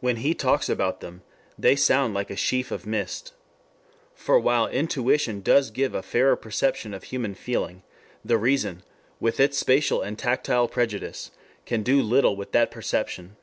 [0.00, 1.22] When he talks about them
[1.58, 3.32] they sound like a sheaf of mist.
[4.14, 7.82] For while intuition does give a fairer perception of human feeling,
[8.22, 8.82] the reason
[9.18, 11.30] with its spatial and tactile prejudice
[11.64, 13.36] can do little with that perception.